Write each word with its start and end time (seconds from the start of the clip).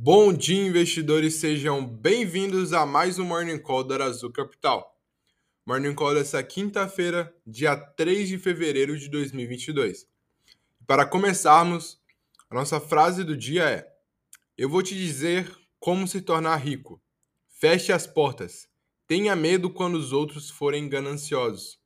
Bom 0.00 0.32
dia, 0.32 0.64
investidores, 0.64 1.34
sejam 1.34 1.84
bem-vindos 1.84 2.72
a 2.72 2.86
mais 2.86 3.18
um 3.18 3.24
Morning 3.24 3.58
Call 3.58 3.82
da 3.82 4.04
Azul 4.04 4.30
Capital. 4.30 4.96
Morning 5.66 5.92
Call 5.92 6.14
dessa 6.14 6.40
quinta-feira, 6.40 7.34
dia 7.44 7.76
3 7.76 8.28
de 8.28 8.38
fevereiro 8.38 8.96
de 8.96 9.08
2022. 9.08 10.06
Para 10.86 11.04
começarmos, 11.04 12.00
a 12.48 12.54
nossa 12.54 12.78
frase 12.78 13.24
do 13.24 13.36
dia 13.36 13.68
é: 13.68 13.92
Eu 14.56 14.68
vou 14.68 14.84
te 14.84 14.94
dizer 14.94 15.52
como 15.80 16.06
se 16.06 16.20
tornar 16.20 16.58
rico. 16.58 17.02
Feche 17.48 17.92
as 17.92 18.06
portas. 18.06 18.68
Tenha 19.04 19.34
medo 19.34 19.68
quando 19.68 19.96
os 19.96 20.12
outros 20.12 20.48
forem 20.48 20.88
gananciosos. 20.88 21.76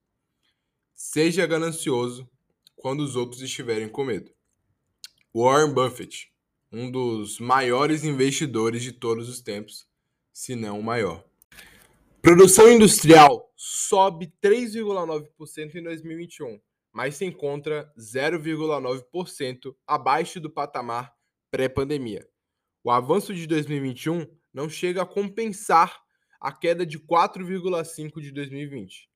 Seja 0.93 1.47
ganancioso 1.47 2.29
quando 2.77 3.01
os 3.01 3.17
outros 3.17 3.41
estiverem 3.41 3.89
com 3.89 4.05
medo. 4.05 4.31
Warren 5.35 5.73
Buffett 5.73 6.31
um 6.73 6.91
dos 6.91 7.39
maiores 7.39 8.03
investidores 8.03 8.83
de 8.83 8.93
todos 8.93 9.29
os 9.29 9.43
tempos, 9.43 9.87
se 10.33 10.57
não 10.57 10.81
o 10.81 10.83
maior. 10.83 11.23
Produção 12.23 12.73
industrial 12.73 13.53
sobe 13.55 14.33
3,9% 14.43 15.75
em 15.75 15.83
2021, 15.83 16.59
mas 16.91 17.17
se 17.17 17.27
encontra 17.27 17.93
0,9% 17.99 19.75
abaixo 19.87 20.41
do 20.41 20.49
patamar 20.49 21.13
pré-pandemia. 21.51 22.27
O 22.83 22.91
avanço 22.91 23.35
de 23.35 23.47
2021 23.47 24.27
não 24.53 24.69
chega 24.69 25.03
a 25.03 25.07
compensar 25.07 26.01
a 26.41 26.51
queda 26.51 26.87
de 26.87 26.99
4,5% 26.99 28.21
de 28.21 28.33
2020. 28.33 29.11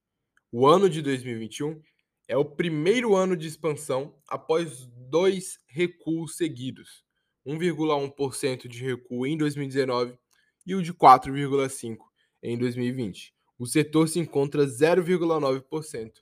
O 0.53 0.67
ano 0.67 0.91
de 0.91 1.01
2021 1.01 1.81
é 2.29 2.37
o 2.37 2.45
primeiro 2.45 3.17
ano 3.17 3.37
de 3.37 3.49
expansão 3.49 4.15
após 4.29 4.87
dois 4.87 5.59
recuos 5.67 6.37
seguidos 6.37 7.06
1,1% 7.47 8.67
de 8.67 8.85
recuo 8.85 9.27
em 9.27 9.37
2019 9.37 10.19
e 10.67 10.75
o 10.75 10.83
de 10.83 10.93
4,5% 10.93 11.99
em 12.43 12.59
2020. 12.59 13.33
O 13.59 13.67
setor 13.67 14.09
se 14.09 14.19
encontra 14.19 14.67
0,9% 14.67 16.13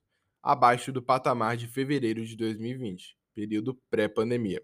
abaixo 0.43 0.93
do 0.93 1.03
patamar 1.03 1.57
de 1.57 1.67
fevereiro 1.67 2.25
de 2.25 2.37
2020, 2.37 3.17
período 3.35 3.75
pré-pandemia. 3.91 4.63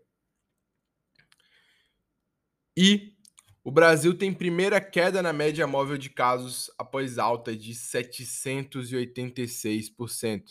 E 2.77 3.17
o 3.65 3.71
Brasil 3.71 4.17
tem 4.17 4.33
primeira 4.33 4.81
queda 4.81 5.21
na 5.23 5.33
média 5.33 5.67
móvel 5.67 5.99
de 5.99 6.11
casos 6.11 6.71
após 6.79 7.19
alta 7.19 7.57
de 7.57 7.75
786%. 7.75 10.43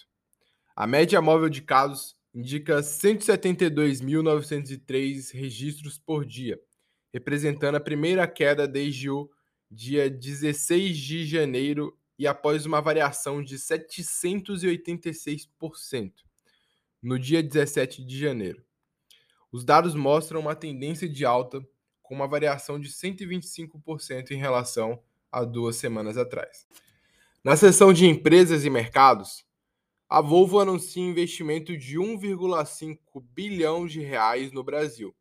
A 0.75 0.85
média 0.85 1.21
móvel 1.21 1.47
de 1.49 1.61
casos 1.61 2.19
indica 2.33 2.80
172.903 2.80 5.33
registros 5.33 5.97
por 5.97 6.25
dia, 6.25 6.58
representando 7.11 7.75
a 7.75 7.80
primeira 7.80 8.27
queda 8.27 8.67
desde 8.67 9.09
o 9.09 9.30
dia 9.69 10.09
16 10.09 10.97
de 10.97 11.25
janeiro 11.25 11.95
e 12.17 12.25
após 12.27 12.66
uma 12.66 12.81
variação 12.81 13.44
de 13.44 13.57
786% 13.57 16.13
no 17.02 17.17
dia 17.17 17.41
17 17.41 18.03
de 18.03 18.19
janeiro. 18.19 18.61
Os 19.52 19.63
dados 19.63 19.95
mostram 19.95 20.39
uma 20.39 20.55
tendência 20.55 21.09
de 21.09 21.25
alta 21.25 21.66
com 22.02 22.13
uma 22.13 22.27
variação 22.27 22.80
de 22.80 22.89
125% 22.89 24.30
em 24.31 24.38
relação 24.38 25.02
a 25.31 25.44
duas 25.44 25.75
semanas 25.75 26.17
atrás. 26.17 26.67
Na 27.44 27.55
seção 27.55 27.94
de 27.94 28.05
empresas 28.05 28.66
e 28.66 28.69
mercados, 28.69 29.45
a 30.09 30.21
Volvo 30.21 30.59
anuncia 30.59 31.03
investimento 31.03 31.77
de 31.77 31.99
1,5 31.99 32.99
bilhão 33.21 33.85
de 33.85 34.02
reais 34.02 34.51
no 34.51 34.63
Brasil. 34.63 35.16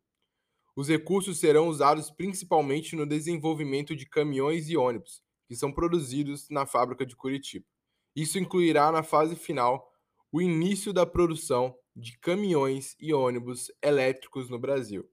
Os 0.75 0.87
recursos 0.87 1.39
serão 1.39 1.67
usados 1.67 2.09
principalmente 2.09 2.95
no 2.95 3.05
desenvolvimento 3.05 3.95
de 3.95 4.07
caminhões 4.07 4.67
e 4.67 4.75
ônibus, 4.75 5.21
que 5.47 5.55
são 5.55 5.71
produzidos 5.71 6.49
na 6.49 6.65
fábrica 6.65 7.05
de 7.05 7.15
Curitiba. 7.15 7.65
Isso 8.15 8.39
incluirá 8.39 8.91
na 8.91 9.03
fase 9.03 9.35
final 9.35 9.93
o 10.31 10.41
início 10.41 10.91
da 10.91 11.05
produção 11.05 11.77
de 11.95 12.17
caminhões 12.17 12.95
e 12.99 13.13
ônibus 13.13 13.71
elétricos 13.83 14.49
no 14.49 14.57
Brasil. 14.57 15.07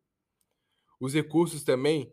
Os 0.99 1.13
recursos 1.13 1.63
também 1.63 2.11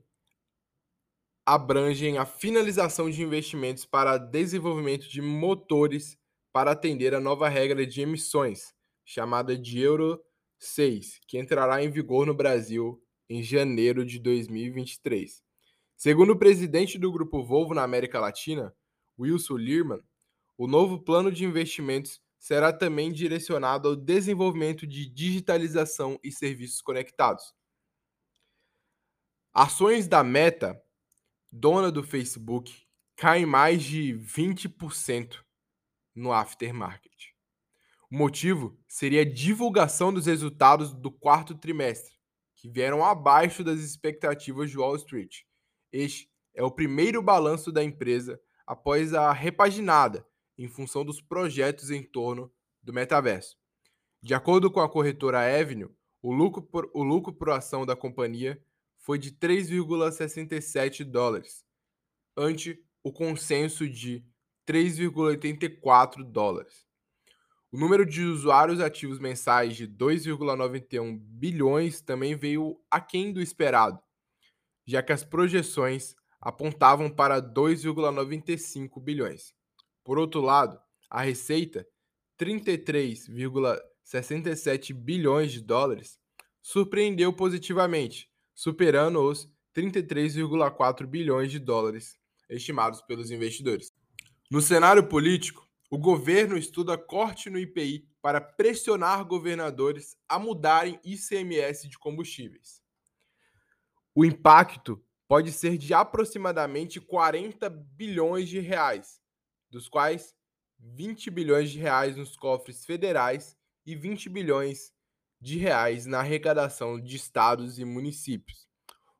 abrangem 1.45 2.17
a 2.17 2.25
finalização 2.25 3.09
de 3.09 3.23
investimentos 3.23 3.85
para 3.85 4.17
desenvolvimento 4.17 5.07
de 5.07 5.21
motores 5.21 6.17
para 6.53 6.71
atender 6.71 7.15
a 7.15 7.19
nova 7.19 7.49
regra 7.49 7.85
de 7.85 8.01
emissões, 8.01 8.75
chamada 9.03 9.57
de 9.57 9.79
Euro 9.79 10.23
6, 10.59 11.19
que 11.27 11.39
entrará 11.39 11.83
em 11.83 11.89
vigor 11.89 12.27
no 12.27 12.33
Brasil 12.35 13.03
em 13.27 13.41
janeiro 13.41 14.05
de 14.05 14.19
2023. 14.19 15.43
Segundo 15.97 16.33
o 16.33 16.37
presidente 16.37 16.99
do 16.99 17.11
Grupo 17.11 17.43
Volvo 17.43 17.73
na 17.73 17.81
América 17.81 18.19
Latina, 18.19 18.73
Wilson 19.19 19.57
Lirman, 19.57 19.99
o 20.55 20.67
novo 20.67 21.03
plano 21.03 21.31
de 21.31 21.43
investimentos 21.43 22.21
será 22.37 22.71
também 22.71 23.11
direcionado 23.11 23.89
ao 23.89 23.95
desenvolvimento 23.95 24.85
de 24.85 25.09
digitalização 25.09 26.19
e 26.23 26.31
serviços 26.31 26.81
conectados. 26.81 27.53
Ações 29.51 30.07
da 30.07 30.23
Meta, 30.23 30.79
dona 31.51 31.91
do 31.91 32.03
Facebook, 32.03 32.85
caem 33.15 33.45
mais 33.45 33.81
de 33.81 34.13
20% 34.13 35.43
no 36.15 36.31
aftermarket. 36.31 37.33
O 38.09 38.15
motivo 38.15 38.77
seria 38.87 39.21
a 39.21 39.25
divulgação 39.25 40.13
dos 40.13 40.27
resultados 40.27 40.93
do 40.93 41.11
quarto 41.11 41.55
trimestre, 41.55 42.13
que 42.55 42.69
vieram 42.69 43.03
abaixo 43.03 43.63
das 43.63 43.79
expectativas 43.79 44.69
de 44.69 44.77
Wall 44.77 44.95
Street. 44.95 45.41
Este 45.91 46.29
é 46.53 46.63
o 46.63 46.71
primeiro 46.71 47.21
balanço 47.21 47.71
da 47.71 47.83
empresa 47.83 48.39
após 48.65 49.13
a 49.13 49.33
repaginada 49.33 50.25
em 50.57 50.67
função 50.67 51.03
dos 51.03 51.19
projetos 51.19 51.89
em 51.89 52.03
torno 52.03 52.53
do 52.81 52.93
metaverso. 52.93 53.57
De 54.21 54.33
acordo 54.33 54.71
com 54.71 54.79
a 54.79 54.89
corretora 54.89 55.39
Avenue, 55.59 55.89
o 56.21 56.31
lucro 56.31 56.61
por, 56.61 56.89
o 56.93 57.03
lucro 57.03 57.33
por 57.33 57.49
ação 57.49 57.85
da 57.85 57.95
companhia 57.95 58.63
foi 58.97 59.17
de 59.17 59.31
3,67 59.31 61.03
dólares, 61.03 61.65
ante 62.37 62.81
o 63.03 63.11
consenso 63.11 63.89
de 63.89 64.25
3,84 64.67 66.23
dólares. 66.23 66.85
O 67.71 67.77
número 67.77 68.05
de 68.05 68.23
usuários 68.23 68.79
ativos 68.79 69.19
mensais 69.19 69.75
de 69.75 69.87
2,91 69.87 71.19
bilhões 71.19 72.01
também 72.01 72.35
veio 72.35 72.79
aquém 72.89 73.33
do 73.33 73.41
esperado, 73.41 73.99
já 74.85 75.01
que 75.01 75.11
as 75.11 75.23
projeções 75.23 76.15
apontavam 76.39 77.09
para 77.09 77.41
2,95 77.41 79.01
bilhões. 79.01 79.55
Por 80.03 80.19
outro 80.19 80.41
lado, 80.41 80.79
a 81.09 81.21
receita, 81.21 81.87
33,67 82.37 84.93
bilhões 84.93 85.51
de 85.51 85.61
dólares, 85.61 86.19
surpreendeu 86.61 87.31
positivamente, 87.31 88.29
superando 88.53 89.21
os 89.21 89.49
33,4 89.75 91.05
bilhões 91.05 91.51
de 91.51 91.59
dólares 91.59 92.17
estimados 92.49 93.01
pelos 93.01 93.31
investidores. 93.31 93.92
No 94.51 94.61
cenário 94.61 95.07
político, 95.07 95.67
o 95.89 95.97
governo 95.97 96.57
estuda 96.57 96.97
corte 96.97 97.49
no 97.49 97.57
IPI 97.57 98.07
para 98.21 98.41
pressionar 98.41 99.23
governadores 99.25 100.17
a 100.27 100.39
mudarem 100.39 100.99
ICMS 101.03 101.87
de 101.87 101.97
combustíveis. 101.97 102.81
O 104.15 104.23
impacto 104.23 105.03
pode 105.27 105.51
ser 105.51 105.77
de 105.77 105.93
aproximadamente 105.93 107.01
40 107.01 107.69
bilhões 107.69 108.47
de 108.47 108.59
reais, 108.59 109.19
dos 109.69 109.89
quais 109.89 110.35
20 110.79 111.31
bilhões 111.31 111.71
de 111.71 111.79
reais 111.79 112.15
nos 112.15 112.35
cofres 112.35 112.85
federais 112.85 113.57
e 113.85 113.95
20 113.95 114.29
bilhões 114.29 114.93
de 115.39 115.57
reais 115.57 116.05
na 116.05 116.19
arrecadação 116.19 116.99
de 116.99 117.15
estados 117.15 117.79
e 117.79 117.85
municípios, 117.85 118.67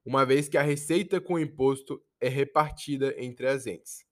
uma 0.05 0.25
vez 0.25 0.47
que 0.47 0.57
a 0.57 0.61
receita 0.61 1.19
com 1.19 1.33
o 1.33 1.39
imposto 1.39 2.01
é 2.21 2.29
repartida 2.29 3.15
entre 3.17 3.47
as 3.47 3.65
entes. 3.65 4.05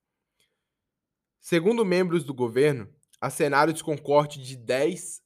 Segundo 1.42 1.84
membros 1.84 2.24
do 2.24 2.36
governo, 2.36 2.88
há 3.20 3.28
cenários 3.28 3.82
com 3.82 3.98
corte 3.98 4.40
de 4.40 4.56
10% 4.56 5.22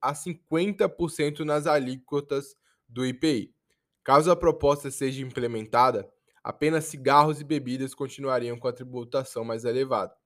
a 0.00 0.14
50% 0.14 1.40
nas 1.40 1.66
alíquotas 1.66 2.56
do 2.88 3.04
IPI. 3.04 3.54
Caso 4.02 4.30
a 4.30 4.36
proposta 4.36 4.90
seja 4.90 5.22
implementada, 5.22 6.10
apenas 6.42 6.86
cigarros 6.86 7.38
e 7.38 7.44
bebidas 7.44 7.94
continuariam 7.94 8.58
com 8.58 8.66
a 8.66 8.72
tributação 8.72 9.44
mais 9.44 9.66
elevada. 9.66 10.16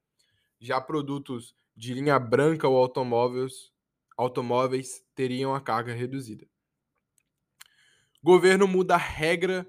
Já 0.60 0.80
produtos 0.80 1.56
de 1.76 1.92
linha 1.92 2.19
branca 2.19 2.69
ou 2.69 2.76
automóveis, 2.76 3.72
automóveis 4.16 5.02
teriam 5.12 5.56
a 5.56 5.60
carga 5.60 5.92
reduzida. 5.92 6.46
Governo 8.22 8.69
muda 8.69 8.96
regra, 8.96 9.69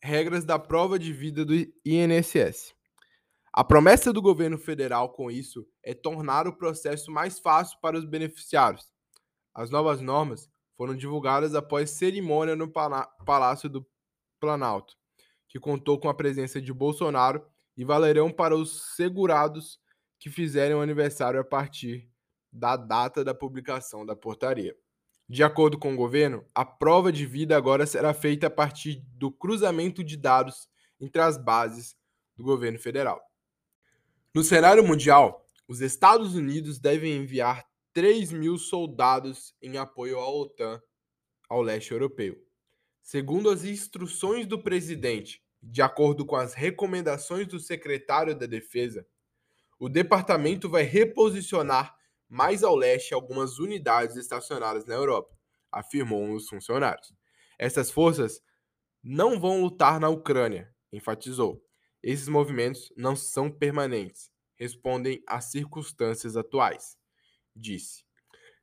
regras 0.00 0.44
da 0.44 0.60
prova 0.60 0.96
de 0.96 1.12
vida 1.12 1.44
do 1.44 1.54
INSS. 1.84 2.73
A 3.56 3.62
promessa 3.62 4.12
do 4.12 4.20
governo 4.20 4.58
federal 4.58 5.10
com 5.10 5.30
isso 5.30 5.64
é 5.80 5.94
tornar 5.94 6.48
o 6.48 6.56
processo 6.56 7.12
mais 7.12 7.38
fácil 7.38 7.78
para 7.80 7.96
os 7.96 8.04
beneficiários. 8.04 8.92
As 9.54 9.70
novas 9.70 10.00
normas 10.00 10.50
foram 10.76 10.96
divulgadas 10.96 11.54
após 11.54 11.90
cerimônia 11.90 12.56
no 12.56 12.68
Palácio 12.68 13.68
do 13.70 13.86
Planalto, 14.40 14.96
que 15.48 15.60
contou 15.60 16.00
com 16.00 16.08
a 16.08 16.14
presença 16.14 16.60
de 16.60 16.72
Bolsonaro 16.72 17.46
e 17.76 17.84
valerão 17.84 18.28
para 18.28 18.56
os 18.56 18.96
segurados 18.96 19.78
que 20.18 20.28
fizerem 20.28 20.74
o 20.74 20.80
aniversário 20.80 21.38
a 21.38 21.44
partir 21.44 22.10
da 22.52 22.76
data 22.76 23.22
da 23.22 23.36
publicação 23.36 24.04
da 24.04 24.16
portaria. 24.16 24.74
De 25.28 25.44
acordo 25.44 25.78
com 25.78 25.94
o 25.94 25.96
governo, 25.96 26.44
a 26.52 26.64
prova 26.64 27.12
de 27.12 27.24
vida 27.24 27.56
agora 27.56 27.86
será 27.86 28.12
feita 28.12 28.48
a 28.48 28.50
partir 28.50 29.00
do 29.12 29.30
cruzamento 29.30 30.02
de 30.02 30.16
dados 30.16 30.68
entre 30.98 31.22
as 31.22 31.38
bases 31.38 31.94
do 32.34 32.42
governo 32.42 32.80
federal. 32.80 33.22
No 34.34 34.42
cenário 34.42 34.84
mundial, 34.84 35.46
os 35.68 35.80
Estados 35.80 36.34
Unidos 36.34 36.80
devem 36.80 37.18
enviar 37.18 37.64
3 37.92 38.32
mil 38.32 38.58
soldados 38.58 39.54
em 39.62 39.76
apoio 39.76 40.18
à 40.18 40.28
OTAN 40.28 40.82
ao 41.48 41.62
leste 41.62 41.92
europeu. 41.92 42.36
Segundo 43.00 43.48
as 43.48 43.62
instruções 43.62 44.44
do 44.44 44.60
presidente, 44.60 45.40
de 45.62 45.80
acordo 45.80 46.26
com 46.26 46.34
as 46.34 46.52
recomendações 46.52 47.46
do 47.46 47.60
secretário 47.60 48.36
da 48.36 48.44
Defesa, 48.44 49.06
o 49.78 49.88
departamento 49.88 50.68
vai 50.68 50.82
reposicionar 50.82 51.96
mais 52.28 52.64
ao 52.64 52.74
leste 52.74 53.14
algumas 53.14 53.60
unidades 53.60 54.16
estacionadas 54.16 54.84
na 54.84 54.94
Europa, 54.94 55.32
afirmou 55.70 56.20
um 56.20 56.34
dos 56.34 56.48
funcionários. 56.48 57.14
Essas 57.56 57.88
forças 57.88 58.42
não 59.00 59.38
vão 59.38 59.62
lutar 59.62 60.00
na 60.00 60.08
Ucrânia, 60.08 60.74
enfatizou. 60.92 61.64
Esses 62.06 62.28
movimentos 62.28 62.92
não 62.94 63.16
são 63.16 63.50
permanentes, 63.50 64.30
respondem 64.56 65.22
às 65.26 65.46
circunstâncias 65.46 66.36
atuais, 66.36 66.98
disse. 67.56 68.04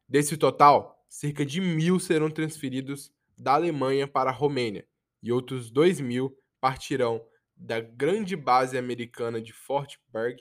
Desse 0.07 0.37
total, 0.37 1.03
cerca 1.09 1.43
de 1.43 1.59
mil 1.59 1.99
serão 1.99 2.29
transferidos 2.29 3.11
da 3.35 3.55
Alemanha 3.55 4.07
para 4.07 4.29
a 4.29 4.33
Romênia 4.33 4.87
e 5.23 5.31
outros 5.31 5.71
dois 5.71 5.99
mil 5.99 6.37
partirão 6.59 7.25
da 7.57 7.79
grande 7.79 8.35
base 8.35 8.77
americana 8.77 9.41
de 9.41 9.51
Fort 9.51 9.95
Bragg, 10.09 10.39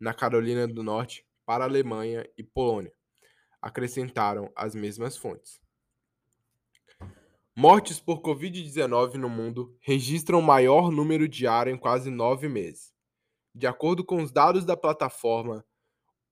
na 0.00 0.12
Carolina 0.12 0.66
do 0.66 0.82
Norte, 0.82 1.24
para 1.46 1.62
a 1.62 1.68
Alemanha 1.68 2.28
e 2.36 2.42
Polônia, 2.42 2.92
acrescentaram 3.60 4.50
as 4.56 4.74
mesmas 4.74 5.16
fontes. 5.16 5.61
Mortes 7.54 8.00
por 8.00 8.22
Covid-19 8.22 9.16
no 9.16 9.28
mundo 9.28 9.76
registram 9.82 10.38
o 10.38 10.42
maior 10.42 10.90
número 10.90 11.28
diário 11.28 11.70
em 11.70 11.76
quase 11.76 12.10
nove 12.10 12.48
meses. 12.48 12.94
De 13.54 13.66
acordo 13.66 14.02
com 14.02 14.22
os 14.22 14.32
dados 14.32 14.64
da 14.64 14.74
plataforma, 14.74 15.62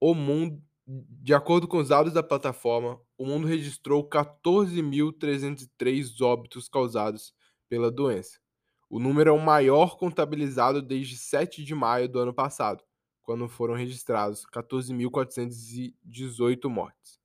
o 0.00 0.14
mundo, 0.14 0.58
de 0.86 1.34
acordo 1.34 1.68
com 1.68 1.76
os 1.76 1.88
dados 1.88 2.14
da 2.14 2.22
plataforma, 2.22 2.98
o 3.18 3.26
mundo 3.26 3.46
registrou 3.46 4.08
14.303 4.08 6.22
óbitos 6.22 6.70
causados 6.70 7.34
pela 7.68 7.90
doença. 7.90 8.40
O 8.88 8.98
número 8.98 9.28
é 9.28 9.32
o 9.32 9.38
maior 9.38 9.98
contabilizado 9.98 10.80
desde 10.80 11.18
7 11.18 11.62
de 11.62 11.74
maio 11.74 12.08
do 12.08 12.18
ano 12.18 12.32
passado, 12.32 12.82
quando 13.20 13.46
foram 13.46 13.74
registrados 13.74 14.46
14.418 14.46 16.66
mortes. 16.66 17.20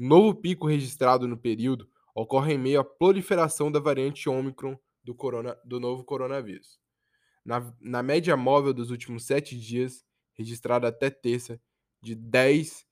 O 0.00 0.04
novo 0.04 0.34
pico 0.34 0.66
registrado 0.66 1.28
no 1.28 1.36
período 1.36 1.92
ocorre 2.14 2.54
em 2.54 2.58
meio 2.58 2.80
à 2.80 2.84
proliferação 2.84 3.70
da 3.70 3.80
variante 3.80 4.28
Ômicron 4.28 4.78
do, 5.02 5.14
corona, 5.14 5.58
do 5.64 5.80
novo 5.80 6.04
coronavírus. 6.04 6.78
Na, 7.44 7.74
na 7.80 8.02
média 8.02 8.36
móvel 8.36 8.72
dos 8.72 8.90
últimos 8.90 9.26
sete 9.26 9.58
dias, 9.58 10.04
registrada 10.32 10.88
até 10.88 11.10
terça, 11.10 11.60
de 12.00 12.14
10 12.14 12.86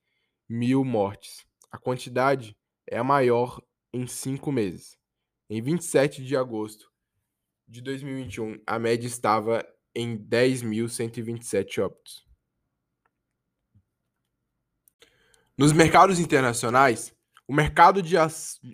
mil 0.49 0.85
mortes. 0.85 1.47
A 1.71 1.79
quantidade 1.79 2.57
é 2.87 2.99
a 2.99 3.05
maior 3.05 3.63
em 3.93 4.07
cinco 4.07 4.51
meses. 4.51 4.99
Em 5.49 5.63
27 5.63 6.25
de 6.25 6.37
agosto 6.37 6.91
de 7.69 7.81
2021, 7.81 8.61
a 8.67 8.79
média 8.79 9.07
estava 9.07 9.67
em 9.95 10.17
10.127 10.17 11.83
óbitos. 11.83 12.27
Nos 15.57 15.73
mercados 15.73 16.19
internacionais, 16.19 17.15
mercado 17.53 18.01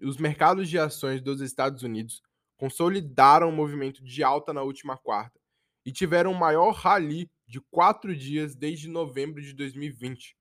os 0.02 0.16
mercados 0.18 0.68
de 0.68 0.78
ações 0.78 1.20
dos 1.20 1.40
Estados 1.40 1.82
Unidos 1.82 2.22
consolidaram 2.56 3.48
o 3.48 3.52
movimento 3.52 4.04
de 4.04 4.22
alta 4.22 4.52
na 4.52 4.62
última 4.62 4.96
quarta 4.96 5.40
e 5.84 5.92
tiveram 5.92 6.32
o 6.32 6.38
maior 6.38 6.72
rally 6.72 7.30
de 7.46 7.60
quatro 7.70 8.14
dias 8.14 8.54
desde 8.54 8.88
novembro 8.88 9.40
de 9.40 9.52
2020, 9.52 10.36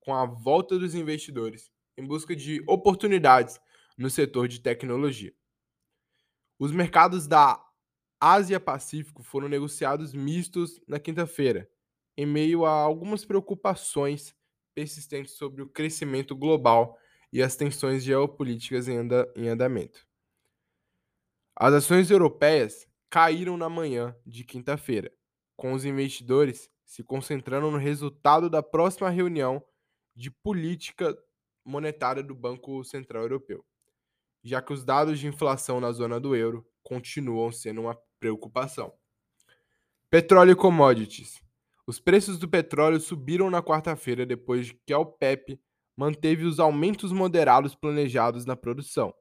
com 0.00 0.14
a 0.14 0.26
volta 0.26 0.78
dos 0.78 0.94
investidores 0.94 1.70
em 1.96 2.06
busca 2.06 2.34
de 2.34 2.62
oportunidades 2.66 3.60
no 3.96 4.08
setor 4.08 4.48
de 4.48 4.60
tecnologia. 4.60 5.34
Os 6.58 6.70
mercados 6.70 7.26
da 7.26 7.60
Ásia-Pacífico 8.20 9.22
foram 9.22 9.48
negociados 9.48 10.12
mistos 10.12 10.80
na 10.86 10.98
quinta-feira, 11.00 11.68
em 12.16 12.26
meio 12.26 12.64
a 12.64 12.70
algumas 12.70 13.24
preocupações 13.24 14.34
persistentes 14.74 15.32
sobre 15.32 15.62
o 15.62 15.68
crescimento 15.68 16.36
global 16.36 16.98
e 17.32 17.42
as 17.42 17.56
tensões 17.56 18.02
geopolíticas 18.02 18.88
em, 18.88 18.96
anda, 18.96 19.30
em 19.36 19.48
andamento. 19.48 20.06
As 21.56 21.74
ações 21.74 22.10
europeias 22.10 22.86
caíram 23.10 23.56
na 23.56 23.68
manhã 23.68 24.16
de 24.24 24.44
quinta-feira, 24.44 25.12
com 25.56 25.72
os 25.72 25.84
investidores 25.84 26.70
se 26.84 27.02
concentrando 27.02 27.70
no 27.70 27.78
resultado 27.78 28.48
da 28.48 28.62
próxima 28.62 29.10
reunião 29.10 29.62
de 30.14 30.30
política 30.30 31.16
monetária 31.64 32.22
do 32.22 32.34
Banco 32.34 32.82
Central 32.84 33.22
Europeu, 33.22 33.64
já 34.42 34.62
que 34.62 34.72
os 34.72 34.84
dados 34.84 35.18
de 35.18 35.26
inflação 35.26 35.80
na 35.80 35.92
zona 35.92 36.18
do 36.18 36.34
euro 36.34 36.66
continuam 36.82 37.52
sendo 37.52 37.82
uma 37.82 37.98
preocupação. 38.18 38.92
Petróleo 40.10 40.52
e 40.52 40.56
commodities. 40.56 41.42
Os 41.86 42.00
preços 42.00 42.38
do 42.38 42.48
petróleo 42.48 43.00
subiram 43.00 43.50
na 43.50 43.62
quarta-feira 43.62 44.24
depois 44.24 44.74
que 44.86 44.92
a 44.92 44.98
OPEP 44.98 45.60
manteve 45.98 46.44
os 46.44 46.60
aumentos 46.60 47.10
moderados 47.10 47.74
planejados 47.74 48.46
na 48.46 48.54
produção, 48.54 49.12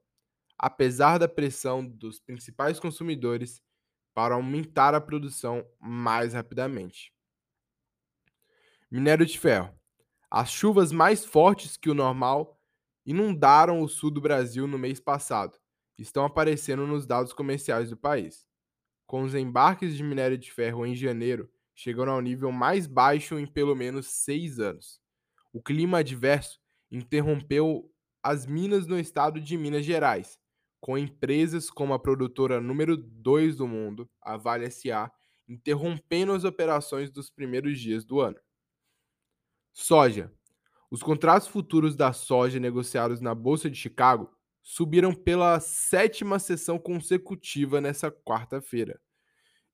apesar 0.59 1.17
da 1.17 1.27
pressão 1.27 1.83
dos 1.83 2.19
principais 2.19 2.79
consumidores 2.79 3.59
para 4.13 4.35
aumentar 4.35 4.93
a 4.93 5.01
produção 5.01 5.67
mais 5.79 6.35
rapidamente. 6.35 7.11
Minério 8.91 9.25
de 9.25 9.39
ferro. 9.39 9.73
As 10.29 10.51
chuvas 10.51 10.91
mais 10.91 11.25
fortes 11.25 11.77
que 11.77 11.89
o 11.89 11.95
normal 11.95 12.61
inundaram 13.03 13.81
o 13.81 13.89
sul 13.89 14.11
do 14.11 14.21
Brasil 14.21 14.67
no 14.67 14.77
mês 14.77 14.99
passado. 14.99 15.57
Estão 15.97 16.25
aparecendo 16.25 16.85
nos 16.85 17.07
dados 17.07 17.33
comerciais 17.33 17.89
do 17.89 17.97
país. 17.97 18.45
Com 19.07 19.23
os 19.23 19.33
embarques 19.33 19.97
de 19.97 20.03
minério 20.03 20.37
de 20.37 20.51
ferro 20.51 20.85
em 20.85 20.95
janeiro 20.95 21.49
chegando 21.73 22.11
ao 22.11 22.21
nível 22.21 22.51
mais 22.51 22.85
baixo 22.85 23.39
em 23.39 23.47
pelo 23.47 23.75
menos 23.75 24.07
seis 24.07 24.59
anos. 24.59 24.99
O 25.51 25.61
clima 25.61 25.99
adverso 25.99 26.59
interrompeu 26.91 27.91
as 28.21 28.45
minas 28.45 28.87
no 28.87 28.99
estado 28.99 29.39
de 29.39 29.57
Minas 29.57 29.85
Gerais, 29.85 30.39
com 30.79 30.97
empresas 30.97 31.69
como 31.69 31.93
a 31.93 31.99
produtora 31.99 32.61
número 32.61 32.97
2 32.97 33.57
do 33.57 33.67
mundo, 33.67 34.09
a 34.21 34.37
Vale 34.37 34.69
SA, 34.69 35.11
interrompendo 35.47 36.33
as 36.33 36.43
operações 36.43 37.09
dos 37.09 37.29
primeiros 37.29 37.79
dias 37.79 38.05
do 38.05 38.19
ano. 38.19 38.39
Soja. 39.73 40.31
Os 40.89 41.03
contratos 41.03 41.47
futuros 41.47 41.95
da 41.95 42.13
soja 42.13 42.59
negociados 42.59 43.19
na 43.19 43.35
Bolsa 43.35 43.69
de 43.69 43.77
Chicago 43.77 44.29
subiram 44.61 45.13
pela 45.13 45.59
sétima 45.59 46.39
sessão 46.39 46.77
consecutiva 46.77 47.79
nessa 47.79 48.11
quarta-feira, 48.11 48.99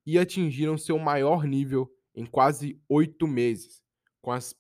e 0.05 0.20
atingiram 0.20 0.77
seu 0.77 1.00
maior 1.00 1.46
nível 1.46 1.91
em 2.13 2.25
quase 2.25 2.79
oito 2.89 3.27
meses, 3.27 3.82
com 4.22 4.32
as 4.32 4.53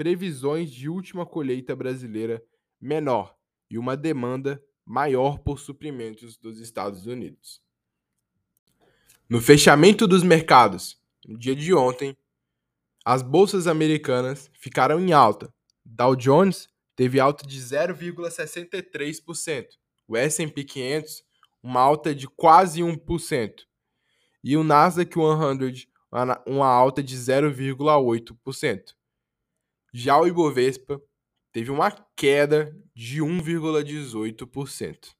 previsões 0.00 0.70
de 0.70 0.88
última 0.88 1.26
colheita 1.26 1.76
brasileira 1.76 2.42
menor 2.80 3.36
e 3.70 3.76
uma 3.76 3.94
demanda 3.94 4.58
maior 4.82 5.40
por 5.40 5.60
suprimentos 5.60 6.38
dos 6.38 6.58
Estados 6.58 7.06
Unidos. 7.06 7.60
No 9.28 9.42
fechamento 9.42 10.06
dos 10.06 10.22
mercados, 10.22 10.98
no 11.26 11.38
dia 11.38 11.54
de 11.54 11.74
ontem, 11.74 12.16
as 13.04 13.20
bolsas 13.20 13.66
americanas 13.66 14.50
ficaram 14.54 14.98
em 14.98 15.12
alta. 15.12 15.52
Dow 15.84 16.16
Jones 16.16 16.66
teve 16.96 17.20
alta 17.20 17.46
de 17.46 17.60
0,63%, 17.60 19.66
o 20.08 20.16
S&P 20.16 20.64
500 20.64 21.22
uma 21.62 21.82
alta 21.82 22.14
de 22.14 22.26
quase 22.26 22.80
1%, 22.80 23.52
e 24.42 24.56
o 24.56 24.64
Nasdaq 24.64 25.14
100 25.14 25.86
uma 26.46 26.68
alta 26.68 27.02
de 27.02 27.18
0,8%. 27.18 28.98
Já 29.92 30.18
o 30.18 30.26
Ibovespa 30.26 31.00
teve 31.52 31.70
uma 31.70 31.90
queda 32.16 32.76
de 32.94 33.20
1,18%. 33.20 35.14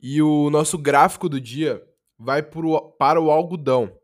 E 0.00 0.22
o 0.22 0.48
nosso 0.48 0.78
gráfico 0.78 1.28
do 1.28 1.40
dia 1.40 1.86
vai 2.18 2.42
pro, 2.42 2.92
para 2.92 3.20
o 3.20 3.30
algodão. 3.30 3.98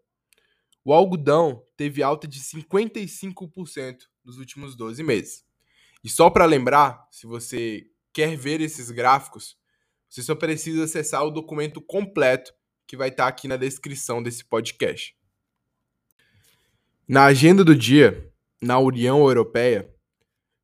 O 0.84 0.92
algodão 0.92 1.64
teve 1.76 2.02
alta 2.02 2.28
de 2.28 2.40
55% 2.40 3.98
nos 4.24 4.38
últimos 4.38 4.76
12 4.76 5.02
meses. 5.02 5.44
E 6.04 6.08
só 6.08 6.30
para 6.30 6.44
lembrar, 6.44 7.06
se 7.10 7.26
você 7.26 7.84
quer 8.12 8.36
ver 8.36 8.60
esses 8.60 8.90
gráficos, 8.90 9.56
Você 10.08 10.22
só 10.22 10.34
precisa 10.36 10.84
acessar 10.84 11.24
o 11.24 11.30
documento 11.30 11.80
completo 11.80 12.52
que 12.86 12.96
vai 12.96 13.08
estar 13.08 13.26
aqui 13.26 13.48
na 13.48 13.56
descrição 13.56 14.22
desse 14.22 14.44
podcast. 14.44 15.15
Na 17.08 17.26
agenda 17.26 17.62
do 17.62 17.72
dia, 17.72 18.34
na 18.60 18.80
União 18.80 19.20
Europeia, 19.20 19.88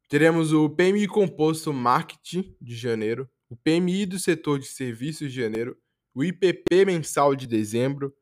teremos 0.09 0.53
o 0.53 0.69
PMI 0.69 1.07
composto 1.07 1.73
Marketing 1.73 2.57
de 2.61 2.75
janeiro, 2.75 3.31
o 3.49 3.57
PMI 3.57 4.07
do 4.07 4.19
setor 4.19 4.59
de 4.59 4.67
serviços 4.67 5.33
de 5.33 5.41
janeiro, 5.41 5.81
o 6.13 6.25
IPP 6.25 6.85
mensal 6.85 7.37
de 7.37 7.47
dezembro, 7.47 8.13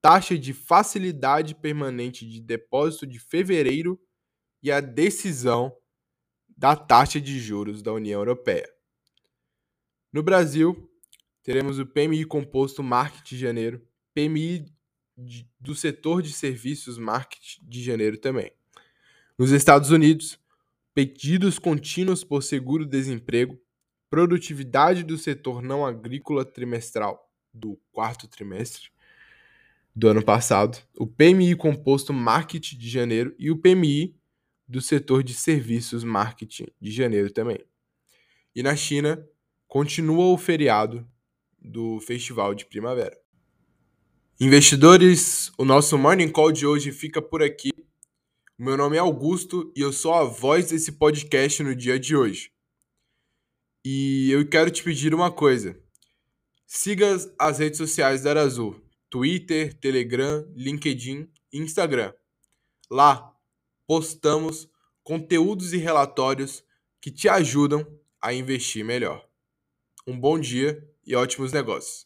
taxa 0.00 0.38
de 0.38 0.54
facilidade 0.54 1.54
permanente 1.54 2.26
de 2.26 2.40
depósito 2.40 3.06
de 3.06 3.18
fevereiro 3.18 4.00
e 4.62 4.72
a 4.72 4.80
decisão 4.80 5.76
da 6.56 6.74
taxa 6.74 7.20
de 7.20 7.38
juros 7.38 7.82
da 7.82 7.92
União 7.92 8.18
Europeia. 8.18 8.66
No 10.10 10.22
Brasil, 10.22 10.90
teremos 11.42 11.78
o 11.78 11.84
PMI 11.84 12.24
composto 12.24 12.82
Marketing 12.82 13.34
de 13.34 13.38
janeiro, 13.42 13.86
PMI 14.14 14.72
de, 15.16 15.48
do 15.60 15.74
setor 15.74 16.22
de 16.22 16.32
serviços 16.32 16.98
Marketing 16.98 17.60
de 17.62 17.82
janeiro 17.82 18.16
também. 18.18 18.52
Nos 19.38 19.50
Estados 19.50 19.90
Unidos, 19.90 20.38
pedidos 20.94 21.58
contínuos 21.58 22.22
por 22.22 22.42
seguro-desemprego, 22.42 23.58
produtividade 24.10 25.02
do 25.02 25.16
setor 25.16 25.62
não 25.62 25.86
agrícola 25.86 26.44
trimestral 26.44 27.30
do 27.52 27.78
quarto 27.90 28.28
trimestre 28.28 28.90
do 29.94 30.08
ano 30.08 30.24
passado, 30.24 30.78
o 30.98 31.06
PMI 31.06 31.54
composto 31.54 32.12
Marketing 32.12 32.78
de 32.78 32.88
janeiro 32.88 33.34
e 33.38 33.50
o 33.50 33.58
PMI 33.58 34.16
do 34.66 34.80
setor 34.80 35.22
de 35.22 35.34
serviços 35.34 36.02
marketing 36.02 36.66
de 36.80 36.90
janeiro 36.90 37.30
também. 37.30 37.58
E 38.54 38.62
na 38.62 38.74
China, 38.74 39.22
continua 39.68 40.32
o 40.32 40.38
feriado 40.38 41.06
do 41.60 42.00
Festival 42.00 42.54
de 42.54 42.64
Primavera. 42.64 43.21
Investidores, 44.44 45.52
o 45.56 45.64
nosso 45.64 45.96
Morning 45.96 46.28
Call 46.28 46.50
de 46.50 46.66
hoje 46.66 46.90
fica 46.90 47.22
por 47.22 47.44
aqui. 47.44 47.70
Meu 48.58 48.76
nome 48.76 48.96
é 48.96 48.98
Augusto 48.98 49.72
e 49.76 49.80
eu 49.80 49.92
sou 49.92 50.12
a 50.12 50.24
voz 50.24 50.70
desse 50.70 50.90
podcast 50.90 51.62
no 51.62 51.76
dia 51.76 51.96
de 51.96 52.16
hoje. 52.16 52.50
E 53.84 54.32
eu 54.32 54.44
quero 54.48 54.68
te 54.68 54.82
pedir 54.82 55.14
uma 55.14 55.30
coisa. 55.30 55.80
Siga 56.66 57.16
as 57.38 57.60
redes 57.60 57.78
sociais 57.78 58.22
da 58.22 58.30
Arazul: 58.30 58.84
Twitter, 59.08 59.78
Telegram, 59.78 60.44
LinkedIn 60.56 61.30
e 61.52 61.58
Instagram. 61.58 62.12
Lá 62.90 63.32
postamos 63.86 64.68
conteúdos 65.04 65.72
e 65.72 65.76
relatórios 65.76 66.64
que 67.00 67.12
te 67.12 67.28
ajudam 67.28 67.86
a 68.20 68.34
investir 68.34 68.84
melhor. 68.84 69.24
Um 70.04 70.18
bom 70.18 70.36
dia 70.36 70.84
e 71.06 71.14
ótimos 71.14 71.52
negócios! 71.52 72.00